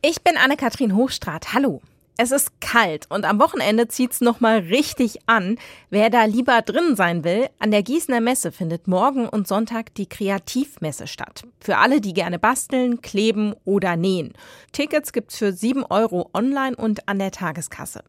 Ich 0.00 0.22
bin 0.22 0.36
Anne-Kathrin 0.36 0.94
Hochstrat. 0.94 1.54
Hallo. 1.54 1.80
Es 2.16 2.30
ist 2.30 2.60
kalt 2.60 3.06
und 3.10 3.24
am 3.24 3.40
Wochenende 3.40 3.88
zieht's 3.88 4.20
noch 4.20 4.38
mal 4.38 4.60
richtig 4.60 5.18
an. 5.26 5.58
Wer 5.90 6.08
da 6.08 6.24
lieber 6.24 6.62
drin 6.62 6.94
sein 6.94 7.24
will, 7.24 7.48
an 7.58 7.72
der 7.72 7.82
Gießener 7.82 8.20
Messe 8.20 8.52
findet 8.52 8.86
morgen 8.86 9.28
und 9.28 9.48
Sonntag 9.48 9.92
die 9.96 10.06
Kreativmesse 10.06 11.08
statt. 11.08 11.42
Für 11.58 11.78
alle, 11.78 12.00
die 12.00 12.14
gerne 12.14 12.38
basteln, 12.38 13.02
kleben 13.02 13.54
oder 13.64 13.96
nähen. 13.96 14.34
Tickets 14.70 15.12
gibt's 15.12 15.36
für 15.36 15.52
7 15.52 15.82
Euro 15.84 16.30
online 16.32 16.76
und 16.76 17.08
an 17.08 17.18
der 17.18 17.32
Tageskasse. 17.32 18.04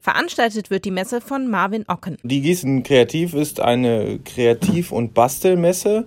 Veranstaltet 0.00 0.70
wird 0.70 0.86
die 0.86 0.90
Messe 0.90 1.20
von 1.20 1.50
Marvin 1.50 1.84
Ocken. 1.86 2.16
Die 2.22 2.40
Gießen 2.40 2.82
Kreativ 2.82 3.34
ist 3.34 3.60
eine 3.60 4.20
Kreativ- 4.20 4.90
und 4.90 5.12
Bastelmesse 5.12 6.06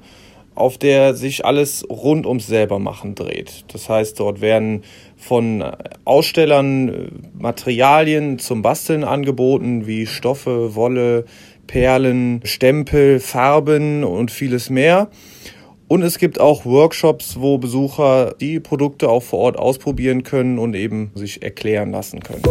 auf 0.60 0.78
der 0.78 1.14
sich 1.14 1.46
alles 1.46 1.86
rund 1.90 2.26
ums 2.26 2.48
Selbermachen 2.48 3.16
dreht. 3.16 3.66
Das 3.72 3.88
heißt, 3.88 4.20
dort 4.20 4.42
werden 4.42 4.84
von 5.16 5.64
Ausstellern 6.06 6.90
äh, 6.90 7.08
Materialien 7.34 8.40
zum 8.40 8.62
Basteln 8.62 9.04
angeboten, 9.04 9.88
wie 9.88 10.06
Stoffe, 10.06 10.76
Wolle, 10.76 11.26
Perlen, 11.68 12.42
Stempel, 12.44 13.20
Farben 13.20 14.04
und 14.04 14.32
vieles 14.32 14.70
mehr. 14.70 15.10
Und 15.88 16.04
es 16.04 16.20
gibt 16.20 16.40
auch 16.40 16.66
Workshops, 16.66 17.40
wo 17.40 17.58
Besucher 17.58 18.36
die 18.40 18.60
Produkte 18.60 19.10
auch 19.10 19.24
vor 19.24 19.40
Ort 19.40 19.58
ausprobieren 19.58 20.24
können 20.24 20.60
und 20.60 20.76
eben 20.76 21.12
sich 21.16 21.42
erklären 21.42 21.92
lassen 21.92 22.20
können. 22.20 22.44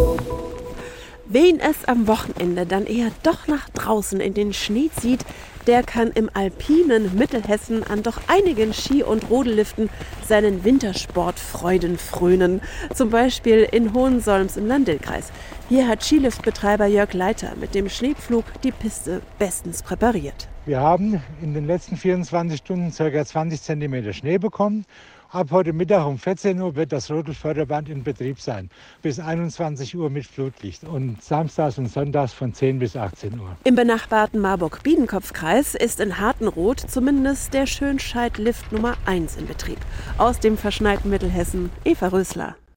Wen 1.31 1.59
es 1.59 1.85
am 1.85 2.07
Wochenende 2.07 2.65
dann 2.65 2.85
eher 2.85 3.11
doch 3.23 3.47
nach 3.47 3.69
draußen 3.69 4.19
in 4.19 4.33
den 4.33 4.51
Schnee 4.51 4.89
zieht, 4.99 5.23
der 5.69 5.83
kann 5.83 6.09
im 6.09 6.31
alpinen 6.33 7.15
Mittelhessen 7.15 7.83
an 7.83 8.01
doch 8.01 8.19
einigen 8.25 8.73
Ski- 8.73 9.03
und 9.03 9.29
Rodelliften 9.29 9.91
seinen 10.27 10.63
Wintersportfreuden 10.63 11.99
frönen. 11.99 12.61
Zum 12.95 13.11
Beispiel 13.11 13.67
in 13.71 13.93
Hohensolms 13.93 14.57
im 14.57 14.65
Landilkreis. 14.65 15.31
Hier 15.67 15.87
hat 15.87 16.03
Skiliftbetreiber 16.03 16.87
Jörg 16.87 17.13
Leiter 17.13 17.53
mit 17.55 17.75
dem 17.75 17.87
Schneepflug 17.87 18.45
die 18.63 18.71
Piste 18.71 19.21
bestens 19.37 19.83
präpariert. 19.83 20.47
Wir 20.69 20.81
haben 20.81 21.19
in 21.41 21.55
den 21.55 21.65
letzten 21.65 21.97
24 21.97 22.59
Stunden 22.59 22.93
ca. 22.95 23.25
20 23.25 23.59
cm 23.59 24.13
Schnee 24.13 24.37
bekommen 24.37 24.85
Ab 25.31 25.47
heute 25.49 25.73
Mittag 25.73 26.05
um 26.05 26.19
14 26.19 26.61
Uhr 26.61 26.75
wird 26.75 26.91
das 26.91 27.09
Rodelförderband 27.09 27.89
in 27.89 28.03
Betrieb 28.03 28.39
sein. 28.39 28.69
Bis 29.01 29.19
21 29.19 29.95
Uhr 29.95 30.11
mit 30.11 30.27
Flutlicht 30.27 30.83
und 30.83 31.23
samstags 31.23 31.79
und 31.79 31.87
sonntags 31.87 32.33
von 32.33 32.53
10 32.53 32.77
bis 32.77 32.95
18 32.95 33.39
Uhr. 33.39 33.57
Im 33.63 33.73
benachbarten 33.73 34.39
Marburg-Biedenkopf-Kreis 34.41 35.73
ist 35.73 35.99
in 35.99 36.19
Hartenroth 36.19 36.79
zumindest 36.79 37.55
der 37.55 37.65
Schönscheid-Lift 37.65 38.71
Nummer 38.71 38.95
1 39.07 39.37
in 39.37 39.47
Betrieb. 39.47 39.79
Aus 40.19 40.39
dem 40.39 40.55
verschneiten 40.55 41.09
Mittelhessen, 41.09 41.71
Eva 41.83 42.09
Rösler. 42.09 42.55